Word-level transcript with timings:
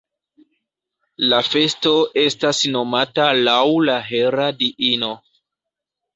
La 1.33 1.41
festo 1.47 1.91
estas 2.21 2.63
nomata 2.77 3.29
laŭ 3.43 3.61
la 3.91 4.01
Hera 4.09 4.49
diino. 4.65 5.13